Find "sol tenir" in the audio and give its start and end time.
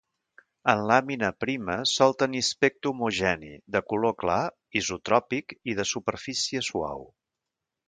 1.91-2.41